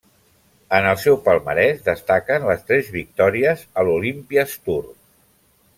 [0.77, 4.83] En el seu palmarès destaquen les tres victòries a l'Olympia's Tour.